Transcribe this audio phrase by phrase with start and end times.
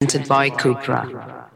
[0.00, 1.50] presented by Cupra.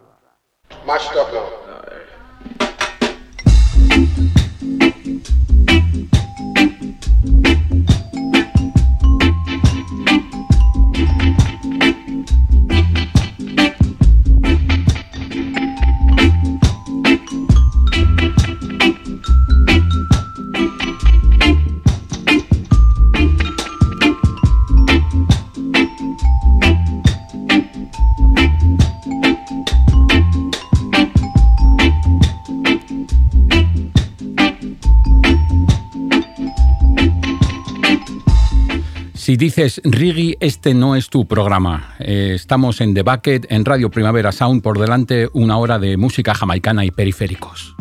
[39.34, 41.96] Si dices Rigi, este no es tu programa.
[41.98, 46.34] Eh, estamos en The Bucket, en Radio Primavera Sound, por delante una hora de música
[46.34, 47.74] jamaicana y periféricos.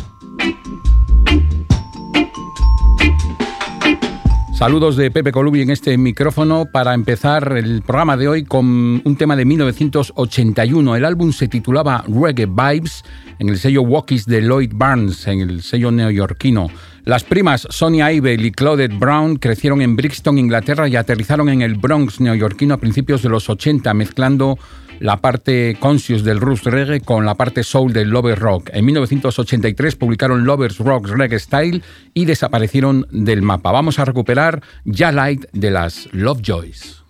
[4.63, 9.15] Saludos de Pepe Colubi en este micrófono para empezar el programa de hoy con un
[9.17, 10.95] tema de 1981.
[10.95, 13.03] El álbum se titulaba Reggae Vibes
[13.39, 16.69] en el sello Walkies de Lloyd Barnes, en el sello neoyorquino.
[17.03, 21.75] Las primas Sonia Ivel y Claudette Brown crecieron en Brixton, Inglaterra y aterrizaron en el
[21.75, 24.57] Bronx neoyorquino a principios de los 80, mezclando
[24.99, 28.69] la parte conscious del roots reggae con la parte soul del Lovers Rock.
[28.73, 31.81] En 1983 publicaron Lovers Rock Reggae Style
[32.13, 33.71] y desaparecieron del mapa.
[33.71, 37.02] Vamos a recuperar Ya Light de las Lovejoys.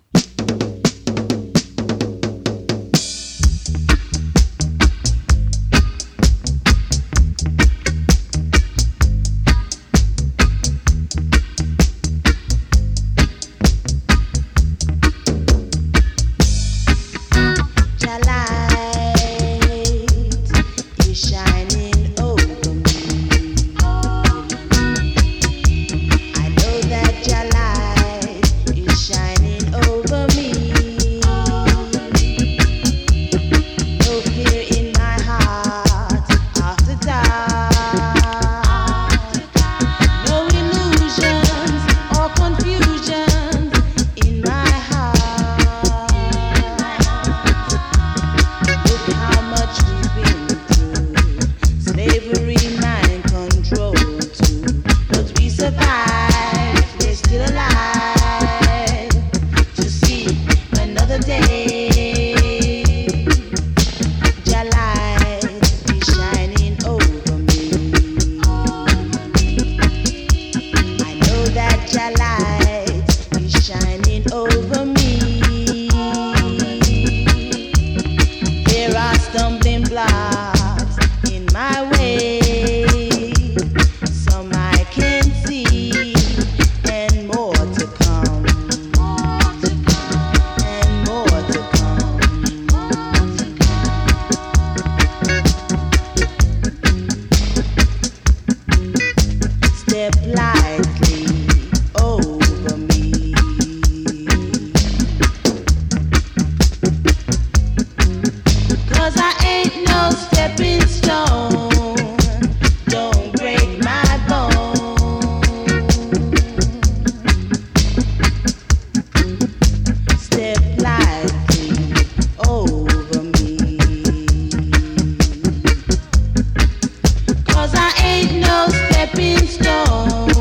[129.04, 130.33] Stepping stone.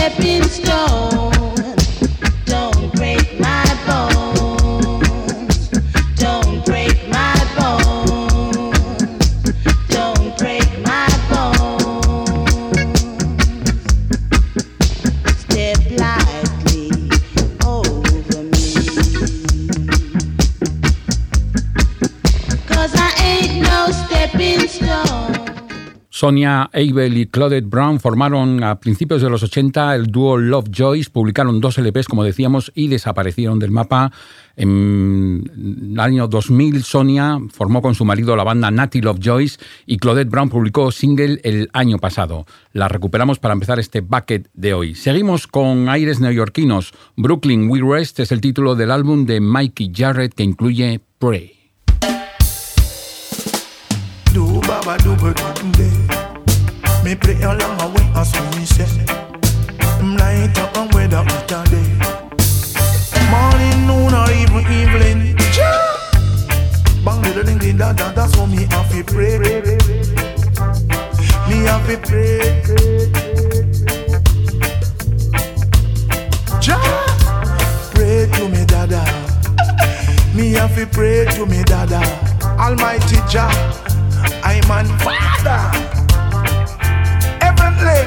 [0.00, 0.69] acceptance
[26.20, 31.08] Sonia Abel y Claudette Brown formaron a principios de los 80 el dúo Love Joyce,
[31.08, 34.12] publicaron dos LPs, como decíamos, y desaparecieron del mapa.
[34.54, 35.50] En
[35.94, 40.28] el año 2000, Sonia formó con su marido la banda Natty Love Joyce y Claudette
[40.28, 42.44] Brown publicó single el año pasado.
[42.74, 44.94] La recuperamos para empezar este bucket de hoy.
[44.96, 46.92] Seguimos con aires neoyorquinos.
[47.16, 51.60] Brooklyn We Rest es el título del álbum de Mikey Jarrett que incluye Pray.
[57.10, 58.86] Me pray along away as we say.
[60.00, 61.90] Night and weather it a day.
[63.32, 65.36] Morning, noon or even evening.
[67.04, 68.12] Bang little ding ding da da.
[68.12, 69.40] That's what me have to pray.
[71.48, 72.38] Me have to pray.
[76.60, 76.78] Jah,
[77.92, 79.02] pray to me, dada.
[80.32, 82.00] Me have to pray to me, dada.
[82.56, 83.50] Almighty Jah,
[84.44, 85.99] I'm on Father
[87.80, 88.04] play.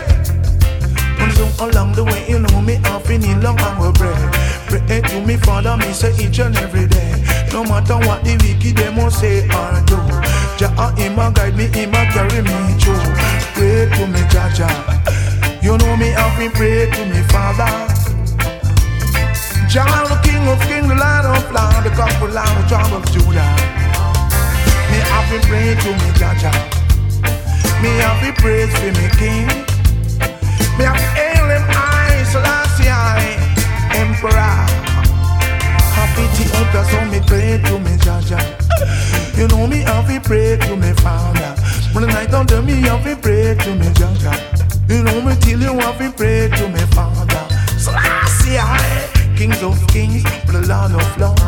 [1.19, 2.77] And so along the way, you know me,
[3.07, 4.15] been in long and will pray.
[4.67, 7.11] Pray to me, Father, me say each and every day.
[7.51, 9.97] No matter what the wicked them will say or do.
[10.57, 12.97] Jah, him a guide me, him a carry me through.
[13.53, 14.73] Pray to me, Jah, Jah.
[15.61, 17.69] You know me, I've been pray to me, Father.
[19.69, 23.49] Jah, the King of Kings, the Lord of Lords, the conqueror, the tribe of Judah.
[24.89, 26.82] Me, I've been praying to me, Jah, Jah.
[27.83, 29.45] Me have to praise for me king.
[30.79, 33.35] Me have to hail him I, Selassie I,
[33.91, 34.55] Emperor.
[35.91, 38.39] Happy to help so me pray to me Jaja.
[39.37, 41.59] You know me have to pray to me Father.
[41.91, 44.31] When the night under me have to pray to me Jaja.
[44.87, 47.43] You know me till you have to pray to me Father.
[47.77, 51.41] Selassie I, Kings of Kings, the Lord of Lords,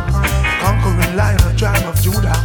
[0.59, 2.35] conquering lion tribe of Judah.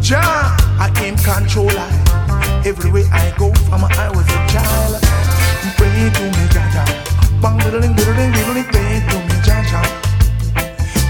[0.00, 2.11] Jah, I am controller.
[2.64, 5.02] Everywhere I go, from I was a child.
[5.74, 6.86] Pray to me, Jaja.
[7.42, 9.82] Bang, diddling, diddling, diddling, pray to me, Jaja.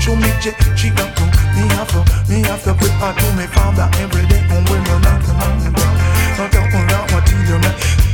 [0.00, 2.00] Show me, J, she got to me have to,
[2.32, 4.40] me have to her to me father every day.
[4.48, 5.60] And when the night come on,
[6.40, 7.60] I don't want out what you do,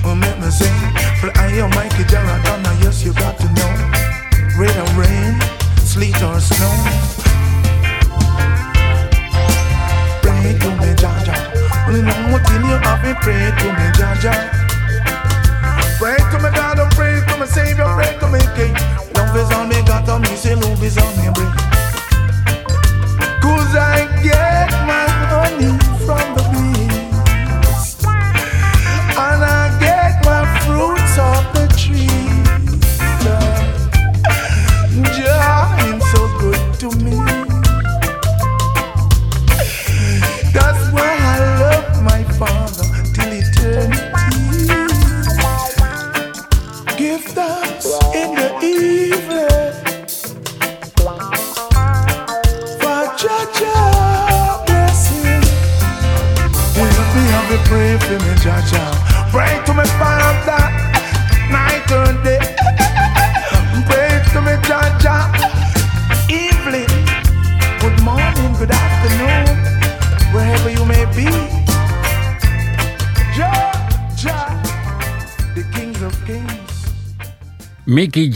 [0.02, 0.75] will make me sing.
[1.23, 3.70] But I am Mikey Jaradona, yes, you got to know.
[4.58, 5.41] Rain or rain,
[5.87, 7.08] sleet or snow.
[11.98, 14.34] Know what in you have to pray to me, Jaja.
[15.98, 18.74] Pray to me, God, and pray to me, Savior, pray to me, King.
[19.14, 21.50] Love is on me, God, on me, say love is on me, bring.
[23.43, 25.74] Cause I get my honey
[26.06, 26.28] from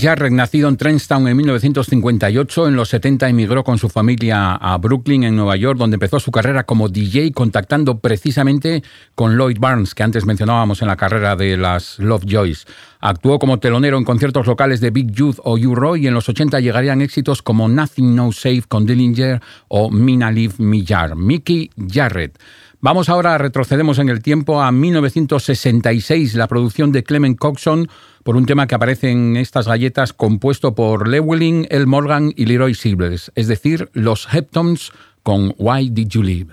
[0.03, 5.23] Jarrett, nacido en Trenstown en 1958, en los 70 emigró con su familia a Brooklyn,
[5.23, 8.83] en Nueva York, donde empezó su carrera como DJ, contactando precisamente
[9.15, 12.67] con Lloyd Barnes, que antes mencionábamos en la carrera de las Love Joys.
[12.99, 16.59] Actuó como telonero en conciertos locales de Big Youth o U-Roy y en los 80
[16.59, 21.15] llegarían éxitos como Nothing No Safe con Dillinger o Mina Live Millar.
[21.15, 22.37] Mickey Jarrett.
[22.85, 27.89] Vamos ahora, retrocedemos en el tiempo a 1966, la producción de Clement Coxon
[28.25, 32.75] por un tema que aparece en estas galletas compuesto por Llewellyn, El Morgan y Leroy
[32.75, 34.91] Silvers, es decir, los Heptons
[35.23, 36.49] con Why Did You Leave?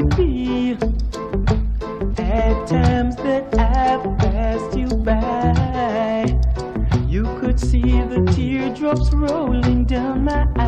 [0.00, 0.06] At
[2.68, 6.38] times that I've passed you by,
[7.08, 10.67] you could see the teardrops rolling down my eyes.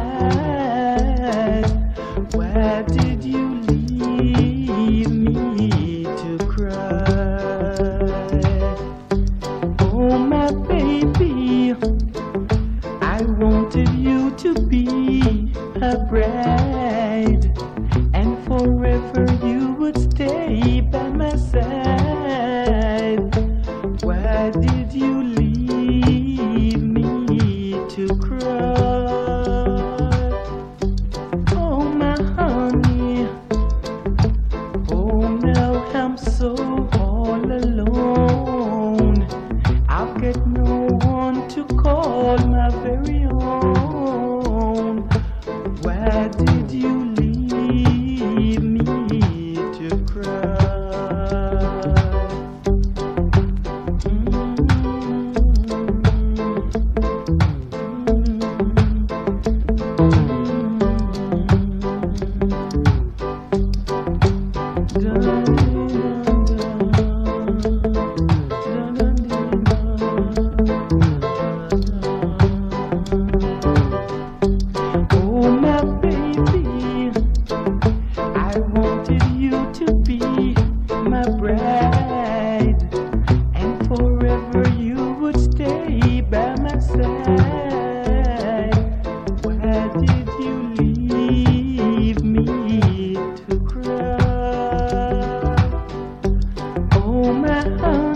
[97.42, 98.09] Uno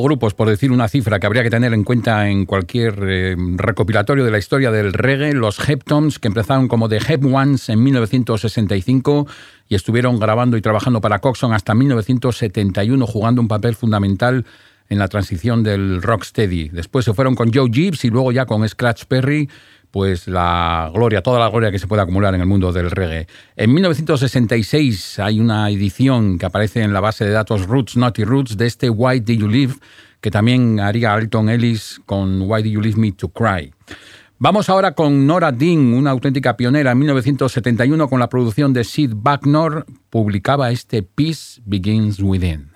[0.00, 4.24] grupos, por decir una cifra, que habría que tener en cuenta en cualquier eh, recopilatorio
[4.24, 9.26] de la historia del reggae, los Heptones, que empezaron como The Hep Ones en 1965
[9.68, 14.44] y estuvieron grabando y trabajando para Coxon hasta 1971, jugando un papel fundamental
[14.88, 16.68] en la transición del rocksteady.
[16.68, 19.48] Después se fueron con Joe Gibbs y luego ya con Scratch Perry
[19.96, 23.26] pues la gloria, toda la gloria que se puede acumular en el mundo del reggae.
[23.56, 28.58] En 1966 hay una edición que aparece en la base de datos Roots, Naughty Roots
[28.58, 29.76] de este Why Did You Live,
[30.20, 33.72] que también haría Alton Ellis con Why Did You Leave Me to Cry.
[34.38, 36.92] Vamos ahora con Nora Dean, una auténtica pionera.
[36.92, 42.75] En 1971, con la producción de Sid Bucknor, publicaba este Peace Begins Within.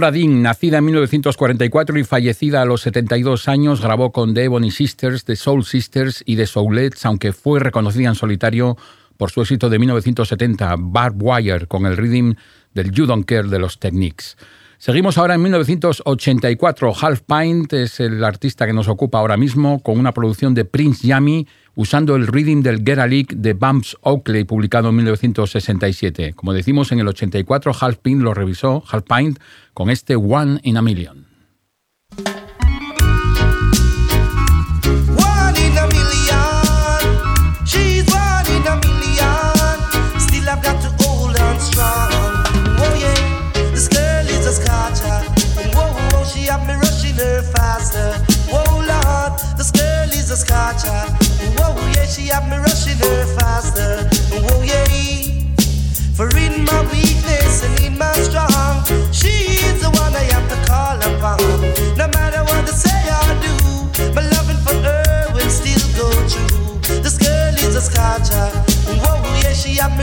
[0.00, 5.24] Dean, nacida en 1944 y fallecida a los 72 años, grabó con The Ebony Sisters,
[5.24, 8.78] The Soul Sisters y The Soulettes, aunque fue reconocida en solitario
[9.18, 12.32] por su éxito de 1970, Barb Wire, con el rhythm
[12.72, 14.38] del You Don't Care de los Techniques.
[14.78, 16.94] Seguimos ahora en 1984.
[16.98, 21.06] Half Pint es el artista que nos ocupa ahora mismo con una producción de Prince
[21.06, 26.34] Yami usando el reading del Get a Leak de Bumps Oakley publicado en 1967.
[26.34, 29.04] Como decimos, en el 84 Half lo revisó, Half
[29.74, 31.26] con este One in a Million.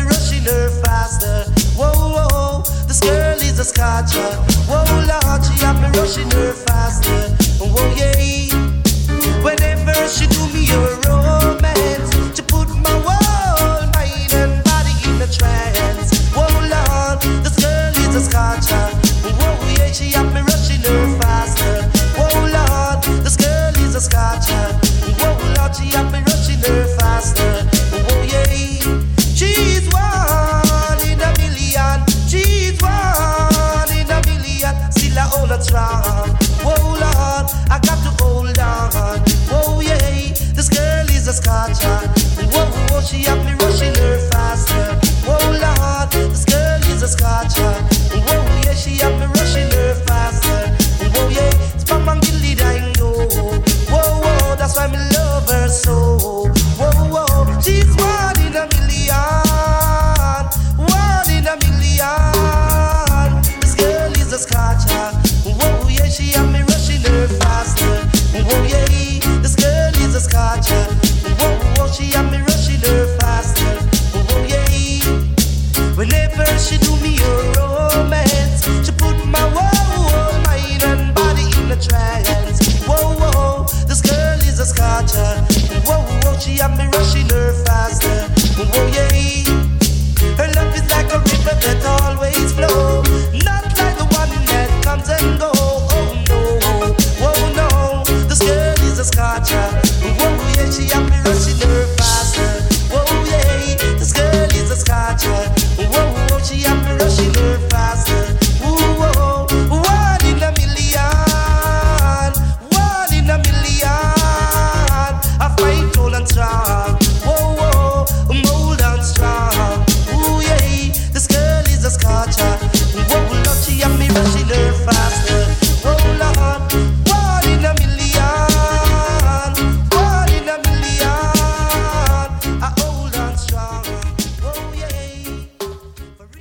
[0.07, 1.43] Rushing her faster.
[1.75, 8.17] Whoa, this girl is a scotch, oh, Lord, she yummy rushing her faster, oh, yeah.
[9.43, 11.26] Whenever she do me a romance,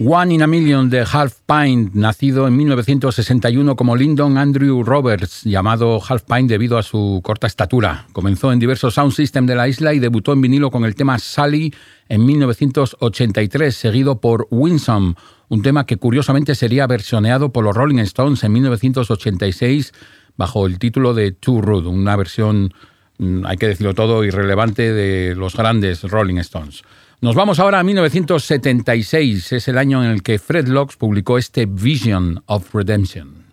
[0.08, 6.00] One in a Million de Half Pint, nacido en 1961 como Lyndon Andrew Roberts, llamado
[6.00, 8.06] Half Pint debido a su corta estatura.
[8.12, 11.18] Comenzó en diversos sound system de la isla y debutó en vinilo con el tema
[11.18, 11.74] Sally
[12.08, 15.16] en 1983, seguido por Winsome,
[15.48, 19.92] un tema que curiosamente sería versioneado por los Rolling Stones en 1986
[20.36, 22.72] bajo el título de Too Rude, una versión,
[23.18, 26.84] mm, hay que decirlo todo, irrelevante de los grandes Rolling Stones.
[27.20, 31.64] Nos vamos ahora a 1976, es el año en el que Fred Locks publicó este
[31.64, 33.46] Vision of Redemption.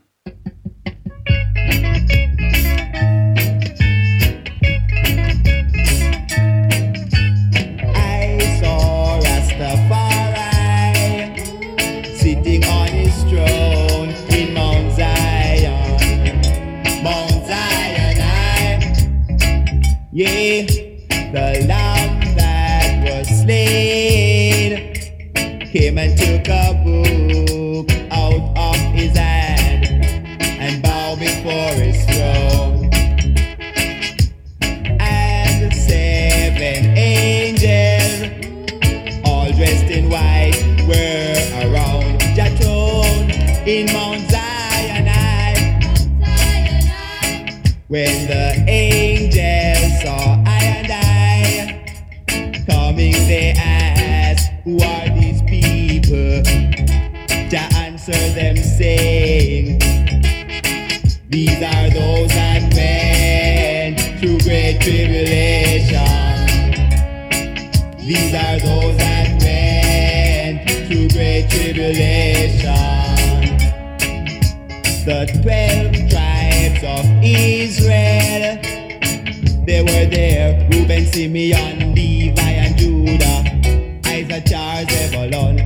[25.73, 29.87] Came and took a book out of his hand
[30.61, 32.91] and bowed before his throne.
[34.99, 38.29] And seven angels,
[39.25, 40.53] all dressed in white,
[40.87, 43.31] were around the throne
[43.67, 45.09] in Mount Zion.
[47.87, 54.79] When the angels saw I and I coming, they asked, Who
[58.05, 59.79] answer them, saying,
[61.93, 65.95] those that went through great tribulation.
[67.99, 72.73] These are those that went through great tribulation.
[75.05, 78.59] The twelve tribes of Israel,
[79.65, 80.67] they were there.
[80.69, 83.43] Reuben, Simeon, Levi, and Judah.
[84.05, 85.62] Isaac, Charles, Zebulun,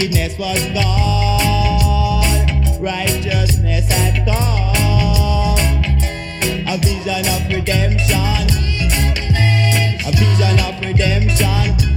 [0.00, 2.22] Wickedness was gone,
[2.80, 5.58] righteousness had come.
[6.66, 8.48] A vision of redemption,
[10.06, 11.89] a vision of redemption.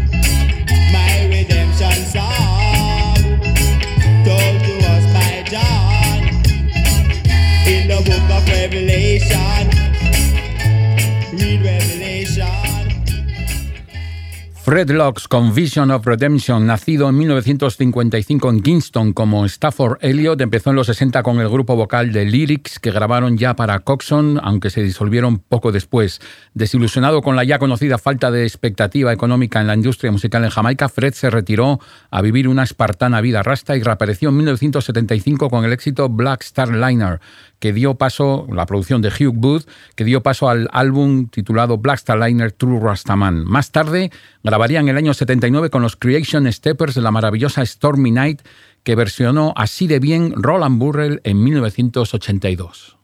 [14.63, 20.69] Fred Locks con Vision of Redemption, nacido en 1955 en Kingston como Stafford Elliott, empezó
[20.69, 24.69] en los 60 con el grupo vocal de Lyrics que grabaron ya para Coxon, aunque
[24.69, 26.21] se disolvieron poco después.
[26.53, 30.87] Desilusionado con la ya conocida falta de expectativa económica en la industria musical en Jamaica,
[30.87, 35.73] Fred se retiró a vivir una espartana vida rasta y reapareció en 1975 con el
[35.73, 37.19] éxito Black Star Liner,
[37.63, 39.63] que dio paso, la producción de Hugh Booth,
[39.95, 43.45] que dio paso al álbum titulado Black Star Liner True Rastaman.
[43.45, 44.11] Más tarde
[44.43, 48.41] grabaría en el año 79 con los Creation Steppers la maravillosa Stormy Night,
[48.83, 52.97] que versionó así de bien Roland Burrell en 1982.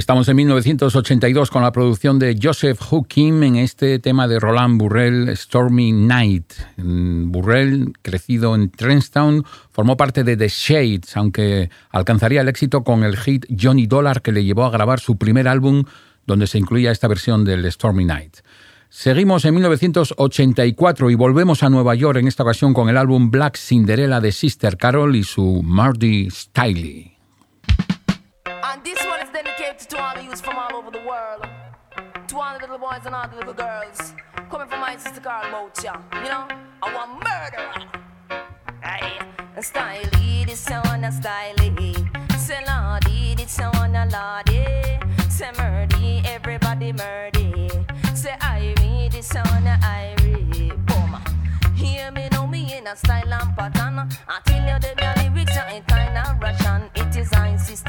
[0.00, 5.36] Estamos en 1982 con la producción de Joseph Hookim en este tema de Roland Burrell,
[5.36, 6.54] Stormy Night.
[6.78, 13.04] Mm, Burrell, crecido en Trenstown, formó parte de The Shades, aunque alcanzaría el éxito con
[13.04, 15.84] el hit Johnny Dollar que le llevó a grabar su primer álbum
[16.26, 18.38] donde se incluía esta versión del Stormy Night.
[18.88, 23.58] Seguimos en 1984 y volvemos a Nueva York en esta ocasión con el álbum Black
[23.58, 27.19] Cinderella de Sister Carol y su Marty Stiley.
[29.86, 31.46] To the youths from all over the world.
[32.28, 34.14] The little boys and all the little girls.
[34.50, 36.02] Coming from my sister Carl Mocha.
[36.14, 36.46] You know,
[36.82, 37.72] I want murderer.
[38.82, 39.18] Hey,
[39.56, 41.94] a styly, this one a styly.
[42.38, 44.64] Say lordy, this one a lordy.
[45.30, 47.68] Say murdy, everybody murdy.
[48.14, 50.86] Say Irie, this one a Irie.
[50.86, 51.74] Boom.
[51.74, 54.08] Hear me, know me in a style and pattern.
[54.28, 54.99] I tell you the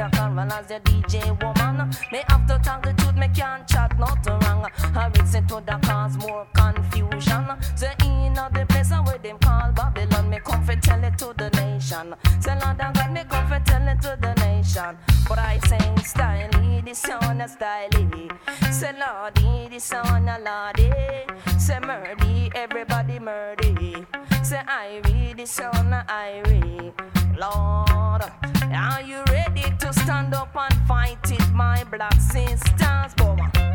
[0.01, 1.89] Sister Carol, as the DJ woman.
[2.11, 4.65] Me have to tell the truth, me can't chat not wrong.
[4.95, 7.45] I listen to the cause more confusion.
[7.75, 11.49] Say in the place where them call Babylon, me come for tell it to the
[11.51, 12.15] nation.
[12.39, 14.97] Say Lord and God, me come for tell it to the nation.
[15.29, 18.31] But I sing styly, this sound a styly.
[18.73, 20.91] Say Lordy, this sound a lordy.
[21.59, 24.07] Say murdy, everybody murdy.
[24.41, 27.20] Say I read this sound a read.
[27.41, 28.21] Lord,
[28.71, 33.15] are you ready to stand up and fight it, my black sisters?
[33.17, 33.70] Boom.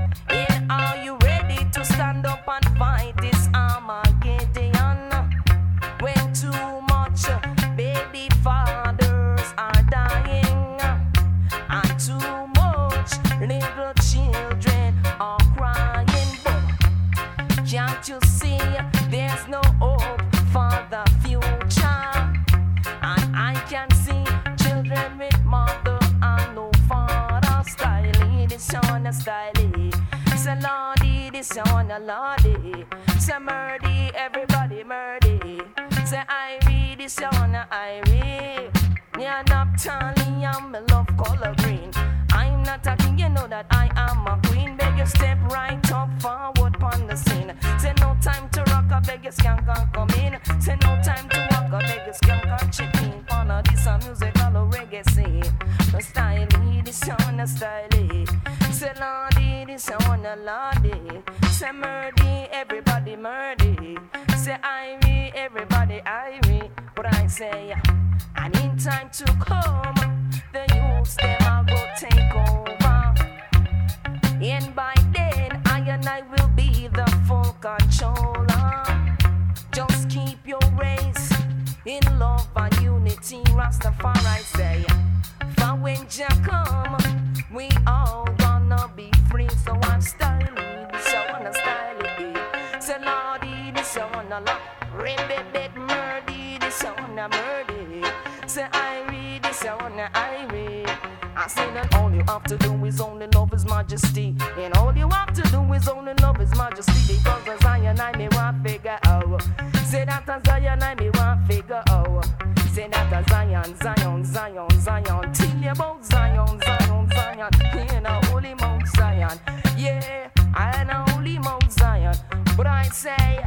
[106.97, 107.65] His Majesty because as
[108.01, 109.43] I me want figure out.
[109.85, 111.93] Say that as I and I me want figure oh.
[111.93, 112.27] out.
[112.73, 115.33] Say that as Zion, Zion, Zion, Zion.
[115.33, 117.97] Tell you about Zion, Zion, Zion.
[117.97, 119.39] In a holy Mount Zion,
[119.77, 122.17] yeah, I know holy Mount Zion.
[122.57, 123.45] But I say.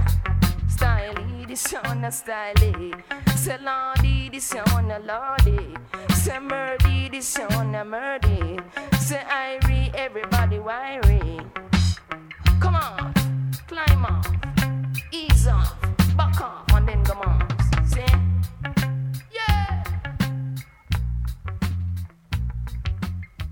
[0.79, 2.93] Styly, this on a styly.
[3.35, 5.75] Say lordy, this on a lordy.
[6.13, 8.59] Say murdy, this on a murdy.
[8.99, 11.41] Say Irie, everybody wiry.
[12.61, 13.13] Come on,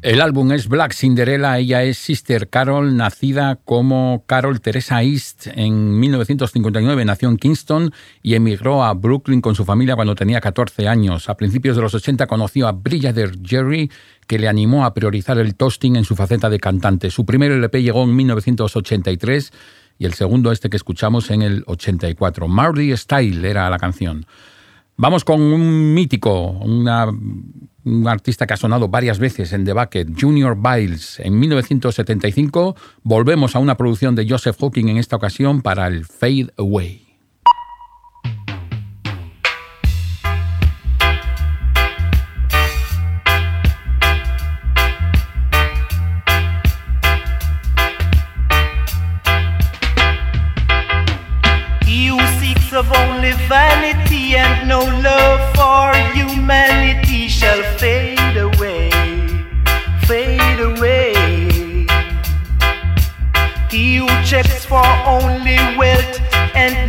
[0.07, 5.99] El álbum es Black Cinderella, ella es Sister Carol, nacida como Carol Teresa East en
[5.99, 7.91] 1959, nació en Kingston
[8.23, 11.27] y emigró a Brooklyn con su familia cuando tenía 14 años.
[11.27, 13.91] A principios de los 80 conoció a Brigadier Jerry,
[14.27, 17.11] que le animó a priorizar el toasting en su faceta de cantante.
[17.11, 19.51] Su primer LP llegó en 1983
[19.97, 22.47] y el segundo este que escuchamos en el 84.
[22.47, 24.25] Marty Style era la canción.
[24.95, 26.87] Vamos con un mítico, un
[28.07, 31.19] artista que ha sonado varias veces en The Bucket, Junior Biles.
[31.19, 36.51] En 1975 volvemos a una producción de Joseph Hawking en esta ocasión para el Fade
[36.57, 37.06] Away.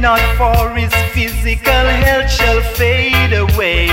[0.00, 3.88] Not for his physical health shall fade away,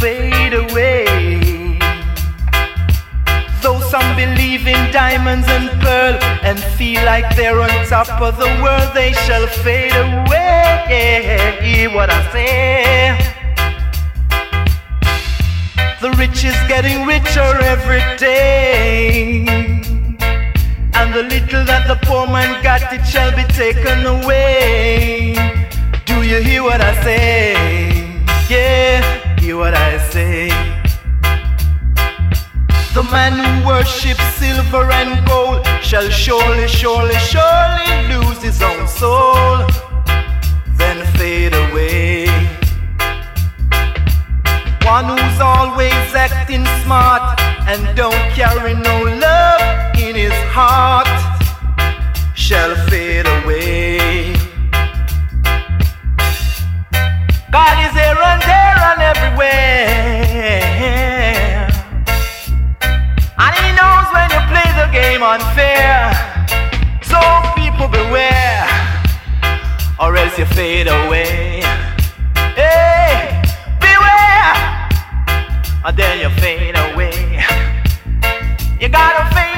[0.00, 1.78] fade away.
[3.60, 8.48] Though some believe in diamonds and pearl and feel like they're on top of the
[8.62, 11.58] world, they shall fade away.
[11.62, 13.18] Hear what I say.
[16.00, 19.75] The rich is getting richer every day.
[21.06, 25.34] And the little that the poor man got, it shall be taken away.
[26.04, 27.54] Do you hear what I say?
[28.50, 30.48] Yeah, hear what I say.
[32.92, 39.64] The man who worships silver and gold shall surely, surely, surely lose his own soul,
[40.74, 42.26] then fade away.
[44.82, 51.08] One who's always acting smart and don't carry no love in his heart
[52.34, 54.32] shall fade away.
[57.50, 59.66] God is here and there and everywhere.
[63.42, 66.14] And he knows when you play the game unfair.
[67.02, 67.18] So
[67.56, 68.68] people beware,
[69.98, 71.62] or else you fade away.
[72.54, 73.42] Hey,
[73.80, 74.54] beware,
[75.84, 77.42] and then you fade away.
[78.80, 79.55] You gotta fade,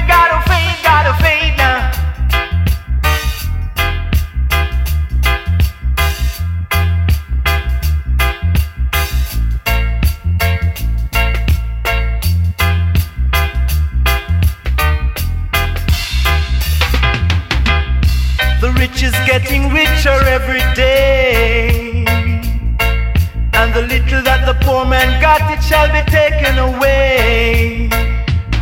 [25.69, 27.91] shall be taken away.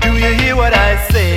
[0.00, 1.35] Do you hear what I say?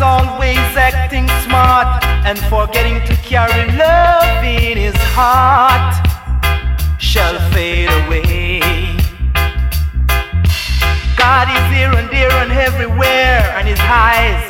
[0.00, 5.94] One always acting smart and forgetting to carry love in his heart
[6.98, 8.58] shall fade away.
[11.16, 14.42] God is here and there and everywhere, and His eyes,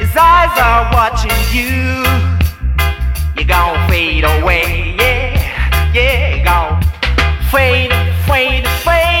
[0.00, 2.04] His eyes are watching you.
[3.36, 6.82] You gon' fade away, yeah, yeah, gon'
[7.50, 7.92] fade,
[8.26, 9.11] fade, fade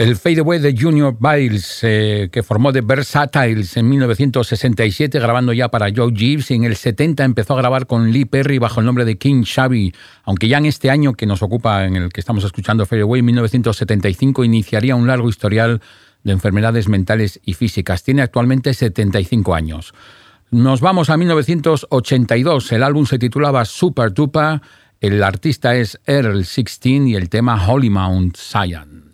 [0.00, 5.68] El Fade Away de Junior Biles, eh, que formó The Versatiles en 1967, grabando ya
[5.68, 8.86] para Joe Gibbs, y en el 70 empezó a grabar con Lee Perry bajo el
[8.86, 9.92] nombre de King Shabby,
[10.24, 13.20] aunque ya en este año que nos ocupa, en el que estamos escuchando Fade Away,
[13.20, 15.82] 1975, iniciaría un largo historial
[16.24, 18.02] de enfermedades mentales y físicas.
[18.02, 19.92] Tiene actualmente 75 años.
[20.50, 24.62] Nos vamos a 1982, el álbum se titulaba Super Duper,
[25.02, 29.09] el artista es Earl 16 y el tema Holy Mount Zion.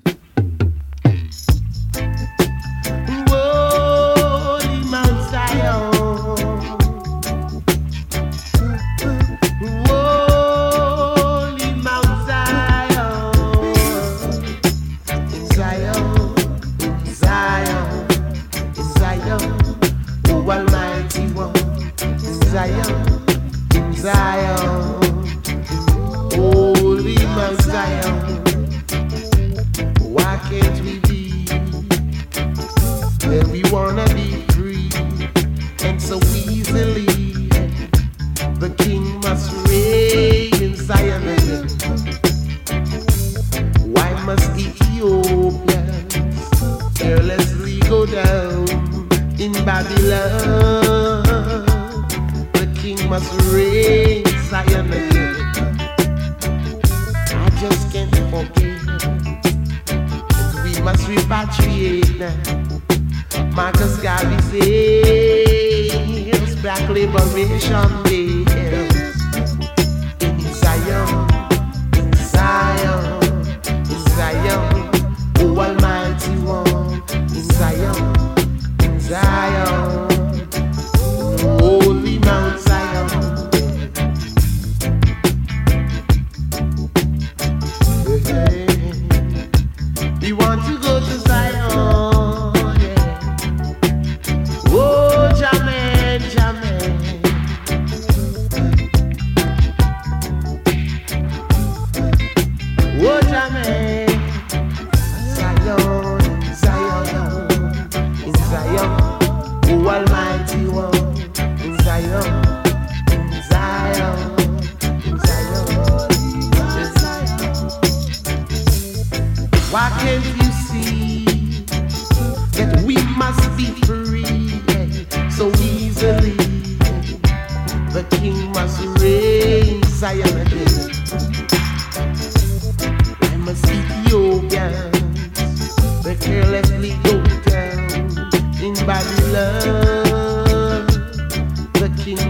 [24.07, 25.03] Zion.
[26.39, 28.15] Holy Mount Zion.
[30.15, 31.45] Why can't we be
[33.27, 34.26] where we wanna be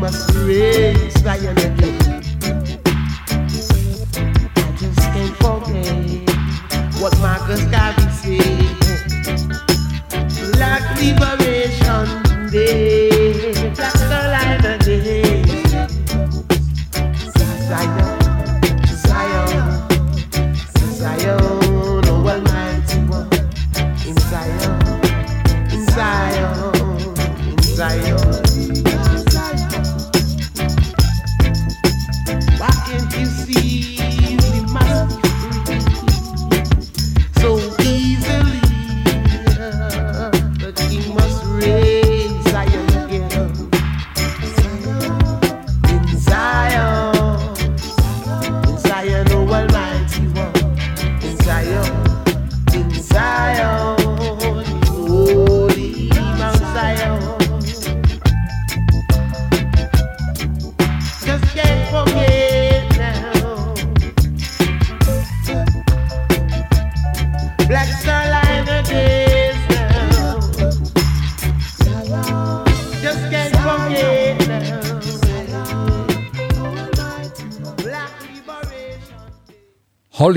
[0.06, 0.30] must
[1.18, 2.06] Zion again.
[2.12, 2.15] I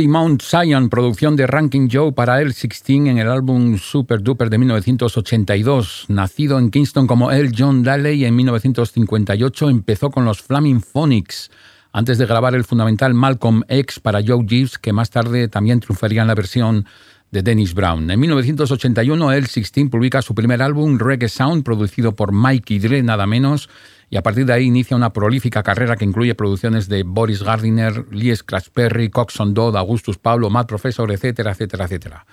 [0.08, 6.06] Mount Zion, producción de Ranking Joe para L16 en el álbum Super Duper de 1982.
[6.08, 7.52] Nacido en Kingston como L.
[7.58, 11.52] John Daley en 1958, empezó con los Flaming Phonics,
[11.91, 16.22] antes de grabar el fundamental Malcolm X para Joe Gibbs, que más tarde también triunfaría
[16.22, 16.86] en la versión
[17.32, 18.09] de Dennis Brown.
[18.09, 23.69] En 1981, L16 publica su primer álbum, Reggae Sound, producido por Mikey Dre, nada menos,
[24.09, 28.05] y a partir de ahí inicia una prolífica carrera que incluye producciones de Boris Gardiner,
[28.11, 32.25] Lee Scratch Perry, Coxon Dodd, Augustus Pablo, Matt Professor, etcétera, etcétera, etcétera.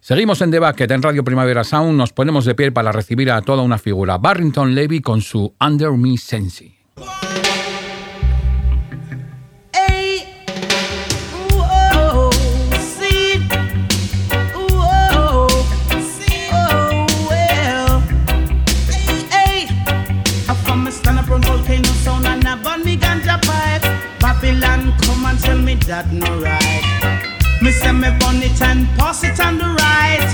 [0.00, 3.40] Seguimos en The Bucket en Radio Primavera Sound, nos ponemos de pie para recibir a
[3.40, 6.74] toda una figura, Barrington Levy con su Under Me Sensi.
[25.86, 27.62] That no right.
[27.62, 30.24] Me say me burn it and pass it on the right.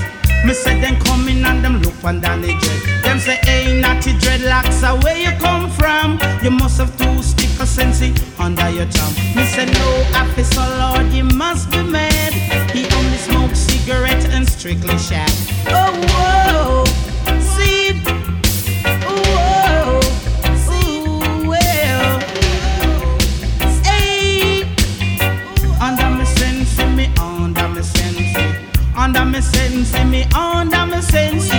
[0.45, 3.03] Me say them come in and them look on down the jet.
[3.03, 6.19] Them say, hey, natty dreadlocks, uh, where you come from?
[6.43, 9.15] You must have two stick of sensi under your tongue.
[9.37, 12.33] Me say, no, officer, Lord, you must be mad.
[12.71, 15.31] He only smokes cigarette and strictly shag.
[15.69, 16.85] Oh, whoa,
[29.41, 31.51] me sense, me under me sense,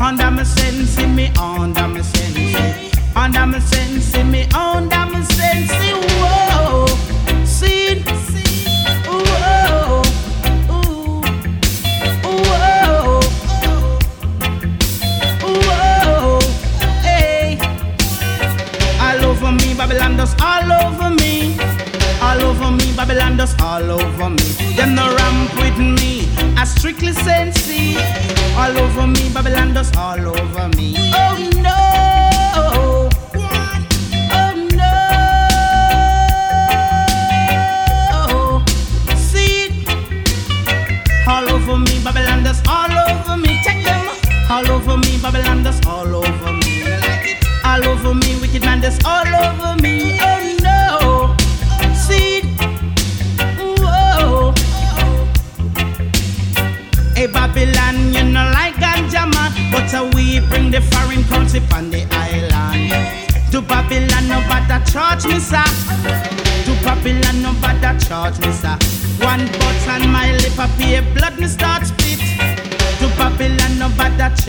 [0.00, 5.70] under me sense, me under me sense, under me sense, me under me sense.
[6.20, 6.86] Whoa,
[7.44, 8.02] see,
[9.06, 10.02] whoa,
[10.70, 11.22] ooh,
[12.24, 13.20] whoa,
[15.44, 16.40] whoa,
[17.02, 17.58] hey.
[19.00, 20.79] All over me, Babylon dust all over
[23.10, 24.74] Babylon dust all over me.
[24.76, 27.96] Them no ramp with me, I strictly sensey.
[28.54, 30.94] All over me, Babylon dust all over me.
[31.12, 31.59] Oh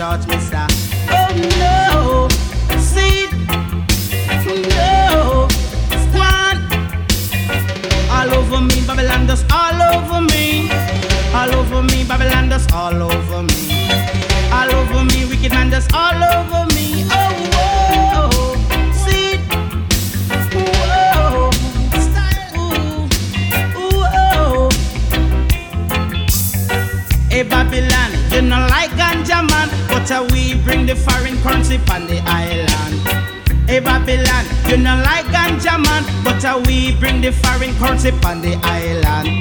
[0.01, 0.70] charge me.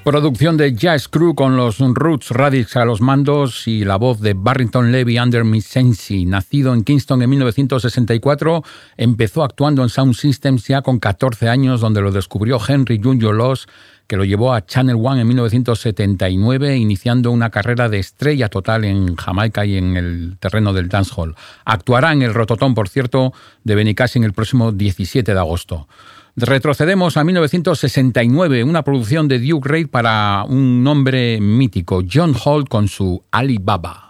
[0.04, 4.34] Producción de Jazz Crew con los Roots Radix a los mandos y la voz de
[4.34, 6.26] Barrington Levy Under Sensi.
[6.26, 8.64] Nacido en Kingston en 1964,
[8.98, 13.68] empezó actuando en Sound Systems ya con 14 años, donde lo descubrió Henry Junior Loss
[14.08, 19.16] que lo llevó a Channel One en 1979, iniciando una carrera de estrella total en
[19.16, 21.36] Jamaica y en el terreno del dancehall.
[21.66, 23.34] Actuará en el Rototón, por cierto,
[23.64, 25.88] de Benicassin el próximo 17 de agosto.
[26.36, 32.90] Retrocedemos a 1969, una producción de Duke Reid para un nombre mítico, John Holt con
[32.90, 34.05] su Alibaba.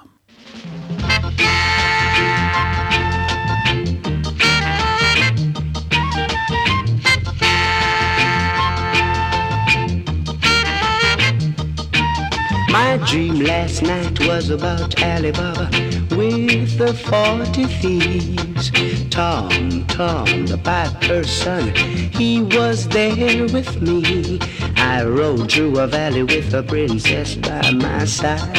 [12.95, 15.69] My dream last night was about Alibaba
[16.15, 18.71] with the forty thieves.
[19.09, 21.75] Tom, Tom, the piper's son,
[22.13, 24.39] he was there with me.
[24.77, 28.55] I rode through a valley with a princess by my side.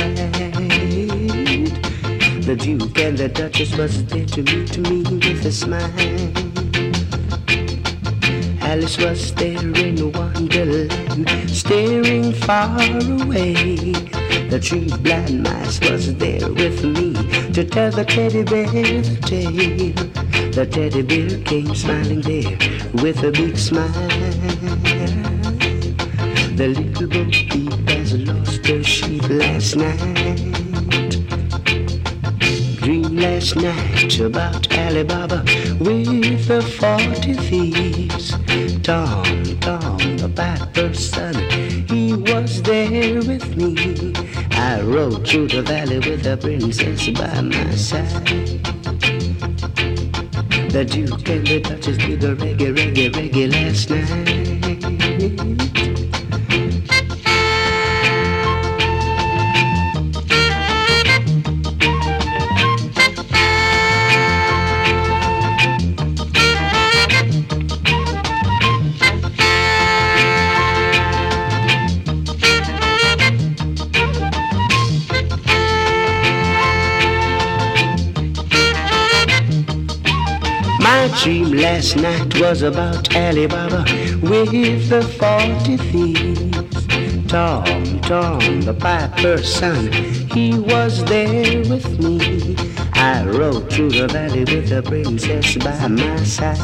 [2.45, 5.91] The Duke and the Duchess was there to meet me with a smile.
[8.61, 13.95] Alice was there in Wonderland, staring far away.
[14.49, 17.13] The tree blind mice was there with me
[17.53, 19.93] to tell the teddy bear the tale.
[20.53, 22.57] The teddy bear came smiling there
[23.03, 23.91] with a big smile.
[26.57, 30.37] The little bo peep has lost her sheep last night.
[32.77, 35.45] Dream last night about Alibaba
[35.81, 38.31] with the forty thieves.
[38.83, 39.25] Tom,
[39.61, 41.35] Tom, the piper's son,
[43.15, 44.13] was there with me.
[44.53, 48.27] I rode through the valley with the princess by my side.
[50.71, 54.56] The Duke and the Duchess did the reggae, reggae, reggae last night.
[81.77, 83.85] Last night was about Alibaba
[84.23, 86.87] with the forty thieves.
[87.27, 89.93] Tom, Tom, the piper's son,
[90.33, 92.57] he was there with me.
[92.95, 96.59] I rode through the valley with the princess by my side.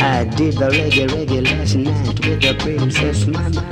[0.00, 3.68] I did the reggae, reggae last night with the princess, my, my.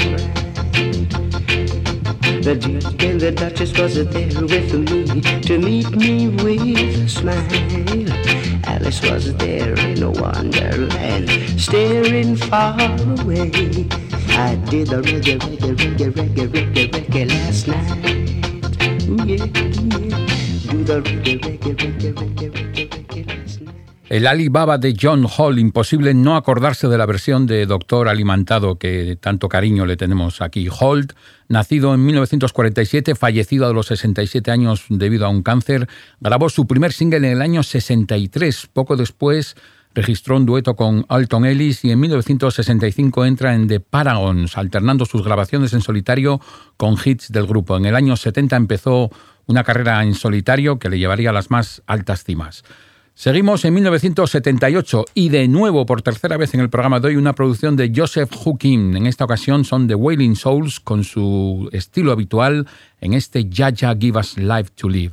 [2.43, 8.10] The Duke and the Duchess was there with me to meet me with a smile.
[8.91, 11.31] Alice was there in a wonderland,
[11.61, 13.53] staring far away.
[14.31, 19.07] I did the reggae, reggae, reggae, reggae, reggae, reggae last night.
[19.07, 20.73] Ooh, yeah, yeah.
[20.73, 22.90] Do the reggae, reggae, reggae, reggae, reggae.
[24.11, 29.15] El Alibaba de John Hall, imposible no acordarse de la versión de Doctor Alimentado que
[29.15, 30.67] tanto cariño le tenemos aquí.
[30.69, 31.13] Holt,
[31.47, 35.89] nacido en 1947, fallecido a los 67 años debido a un cáncer,
[36.19, 38.69] grabó su primer single en el año 63.
[38.73, 39.55] Poco después
[39.95, 45.23] registró un dueto con Alton Ellis y en 1965 entra en The Paragons, alternando sus
[45.23, 46.41] grabaciones en solitario
[46.77, 47.77] con hits del grupo.
[47.77, 49.09] En el año 70 empezó
[49.47, 52.65] una carrera en solitario que le llevaría a las más altas cimas.
[53.21, 57.35] Seguimos en 1978 y de nuevo por tercera vez en el programa de hoy una
[57.35, 58.97] producción de Joseph Hookin.
[58.97, 62.67] En esta ocasión son The Wailing Souls con su estilo habitual
[62.99, 65.13] en este Jaja Give Us Life to Live.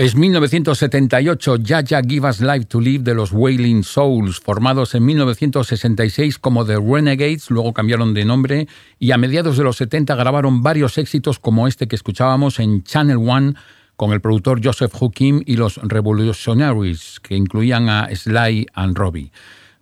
[0.00, 5.04] Es 1978, Ya Ya Give Us Life to Live de los Wailing Souls, formados en
[5.04, 8.66] 1966 como The Renegades, luego cambiaron de nombre
[8.98, 13.18] y a mediados de los 70 grabaron varios éxitos como este que escuchábamos en Channel
[13.18, 13.56] One
[13.96, 19.30] con el productor Joseph Hookim y los Revolutionaries, que incluían a Sly and Robbie.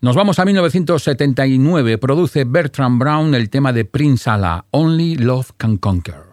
[0.01, 5.77] Nos vamos a 1979, produce Bertrand Brown el tema de Prince Allah, Only Love Can
[5.77, 6.28] Conquer.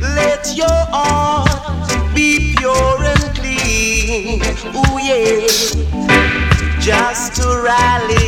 [0.00, 4.42] Let your heart be pure and clean.
[4.76, 5.48] Oh yeah.
[6.80, 8.19] Just to rally.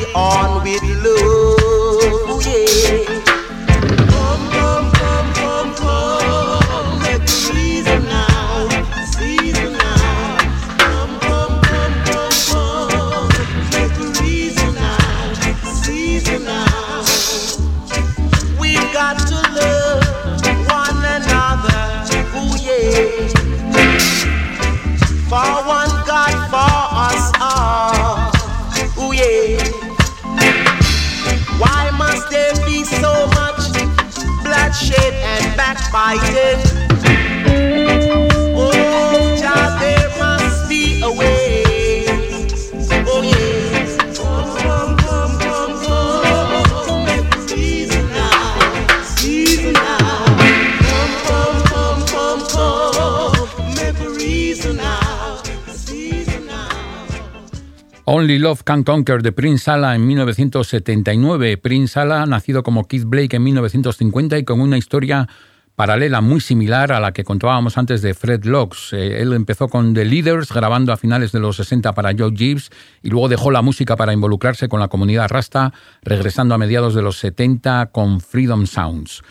[58.22, 61.56] Only Love Can Conquer de Prince Sala en 1979.
[61.56, 65.28] Prince Sala, nacido como Keith Blake en 1950 y con una historia
[65.74, 68.92] paralela muy similar a la que contábamos antes de Fred Locks.
[68.92, 72.70] Eh, él empezó con The Leaders, grabando a finales de los 60 para Joe Gibbs,
[73.02, 77.02] y luego dejó la música para involucrarse con la comunidad rasta, regresando a mediados de
[77.02, 79.22] los 70 con Freedom Sounds.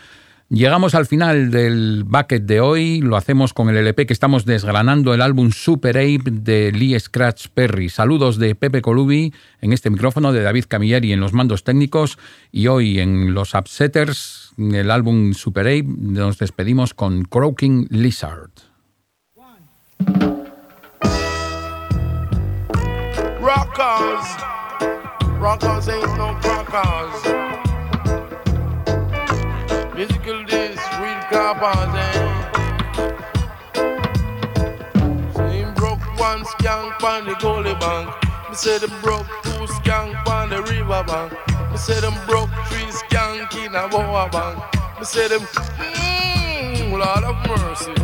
[0.52, 5.14] Llegamos al final del bucket de hoy, lo hacemos con el LP que estamos desgranando,
[5.14, 7.88] el álbum Super Ape de Lee Scratch Perry.
[7.88, 9.32] Saludos de Pepe Colubi
[9.62, 12.18] en este micrófono, de David Camilleri en los mandos técnicos
[12.50, 18.50] y hoy en los Upsetters, el álbum Super Ape, nos despedimos con Croaking Lizard.
[29.94, 30.41] Ain't no
[31.64, 32.42] eh?
[35.32, 38.10] Same broke one skank on the goalie bank.
[38.48, 41.32] Me say them broke two skank on the river bank.
[41.70, 44.58] Me say them broke three skank in a boa bank.
[44.98, 47.94] Me say them, mmm, Lord of mercy.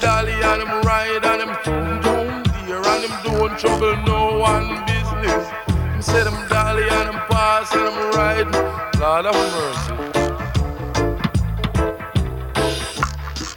[0.00, 5.50] Dolly and them ride and them down there and them don't trouble no one business.
[5.96, 10.05] Me say them dolly and them pass and them ride, Lord of mercy.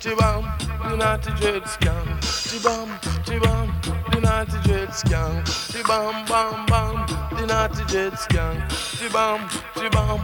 [0.01, 2.07] The naughty dread scam.
[2.21, 2.87] Tibam,
[4.11, 5.43] the naughty dread scam.
[5.43, 8.61] Tibam, bam, bam, the naughty dread scam.
[8.97, 9.39] Tibam,
[9.75, 10.19] tibam.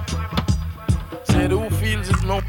[1.28, 2.42] Said who feels it no?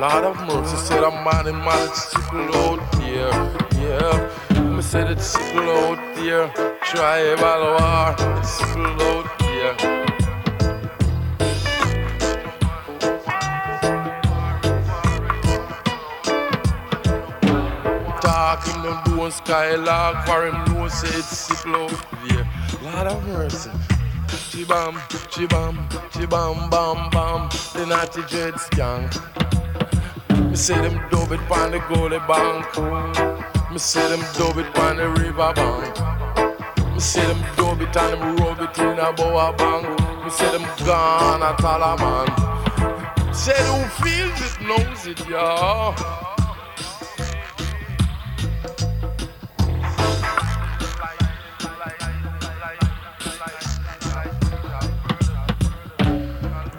[0.00, 3.32] Lord of mercy, said man in man it's sickle out there.
[3.78, 6.48] Yeah, me said it's sickle out there.
[6.80, 9.74] Tribal war, it's sickle out there.
[18.22, 22.48] Talking them doing skylark for him know say it's sickle out there.
[22.82, 23.70] Lord of mercy.
[24.48, 24.94] Chibam,
[25.28, 25.76] chibam,
[26.10, 27.50] chibam, bam, bam.
[27.74, 29.39] The naughty dread skank.
[30.50, 33.70] Me say them dub it pon the goalie bank.
[33.70, 36.92] Me say them dub it pon the river bank.
[36.92, 39.86] Me say them dub it and them rub it in a boa bank.
[40.24, 42.28] Me say them gone at Talaman.
[43.32, 45.94] Say who feels it knows it, yeah.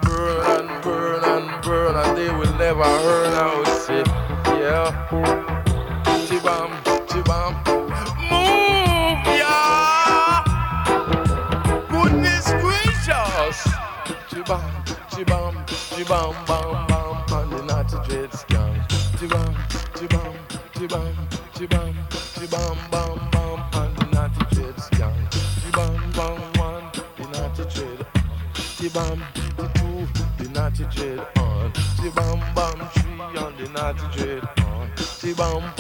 [0.04, 4.08] burn and burn and burn and they will never heard out it.
[4.62, 4.92] Yeah.
[6.28, 6.70] Chibam,
[7.08, 7.81] chibam.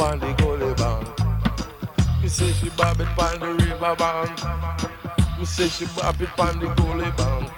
[0.02, 2.24] Pan the gully bank.
[2.24, 5.38] Me say she bob it pan the river bank.
[5.38, 7.52] Me say she bob it pan the gully bank.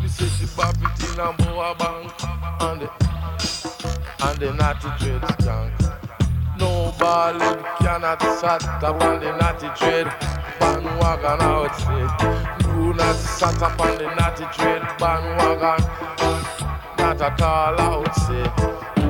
[0.00, 2.12] Me say she bob it in a boa bank.
[2.62, 2.88] And the,
[4.24, 6.58] and the naughty dread skank.
[6.60, 10.14] No ballad cannot sat up on the naughty dread
[10.60, 12.52] bandwagon outside.
[12.60, 15.84] Do not sat up on the naughty dread bandwagon.
[16.98, 19.01] Not at all outside.